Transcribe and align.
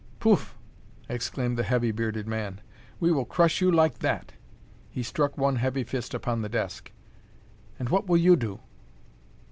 "Poof!" 0.19 0.57
exclaimed 1.07 1.59
the 1.59 1.63
heavy, 1.63 1.91
bearded 1.91 2.25
man. 2.27 2.59
"We 2.99 3.11
will 3.11 3.23
crush 3.23 3.61
you 3.61 3.71
like 3.71 3.99
that!" 3.99 4.33
He 4.89 5.03
struck 5.03 5.37
one 5.37 5.57
heavy 5.57 5.83
fist 5.83 6.15
upon 6.15 6.41
the 6.41 6.49
desk. 6.49 6.91
"And 7.77 7.87
what 7.89 8.07
will 8.07 8.17
you 8.17 8.35
do?" 8.35 8.61